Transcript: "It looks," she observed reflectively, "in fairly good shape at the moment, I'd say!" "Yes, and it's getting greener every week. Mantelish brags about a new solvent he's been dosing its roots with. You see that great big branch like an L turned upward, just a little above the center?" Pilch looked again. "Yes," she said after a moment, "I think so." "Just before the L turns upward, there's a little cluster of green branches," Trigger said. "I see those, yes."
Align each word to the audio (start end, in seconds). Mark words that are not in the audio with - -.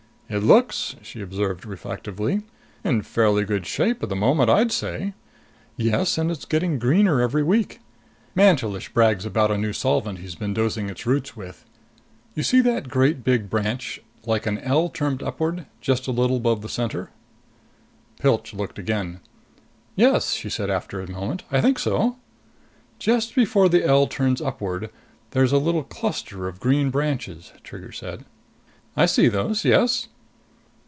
"It 0.33 0.43
looks," 0.43 0.95
she 1.01 1.19
observed 1.21 1.65
reflectively, 1.65 2.43
"in 2.85 3.01
fairly 3.01 3.43
good 3.43 3.65
shape 3.67 4.01
at 4.01 4.07
the 4.07 4.15
moment, 4.15 4.49
I'd 4.49 4.71
say!" 4.71 5.11
"Yes, 5.75 6.17
and 6.17 6.31
it's 6.31 6.45
getting 6.45 6.79
greener 6.79 7.19
every 7.19 7.43
week. 7.43 7.81
Mantelish 8.33 8.93
brags 8.93 9.25
about 9.25 9.51
a 9.51 9.57
new 9.57 9.73
solvent 9.73 10.19
he's 10.19 10.35
been 10.35 10.53
dosing 10.53 10.87
its 10.89 11.05
roots 11.05 11.35
with. 11.35 11.65
You 12.33 12.43
see 12.43 12.61
that 12.61 12.87
great 12.87 13.25
big 13.25 13.49
branch 13.49 13.99
like 14.25 14.45
an 14.45 14.59
L 14.59 14.87
turned 14.87 15.21
upward, 15.21 15.65
just 15.81 16.07
a 16.07 16.11
little 16.13 16.37
above 16.37 16.61
the 16.61 16.69
center?" 16.69 17.09
Pilch 18.21 18.53
looked 18.53 18.79
again. 18.79 19.19
"Yes," 19.97 20.31
she 20.31 20.49
said 20.49 20.69
after 20.69 21.01
a 21.01 21.11
moment, 21.11 21.43
"I 21.51 21.59
think 21.59 21.77
so." 21.77 22.15
"Just 22.99 23.35
before 23.35 23.67
the 23.67 23.85
L 23.85 24.07
turns 24.07 24.41
upward, 24.41 24.91
there's 25.31 25.51
a 25.51 25.57
little 25.57 25.83
cluster 25.83 26.47
of 26.47 26.61
green 26.61 26.89
branches," 26.89 27.51
Trigger 27.65 27.91
said. 27.91 28.23
"I 28.95 29.07
see 29.07 29.27
those, 29.27 29.65
yes." 29.65 30.07